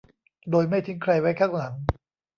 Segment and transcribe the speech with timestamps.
[0.51, 1.73] โดยไม่ทิ้งใครไว้ข้างหลัง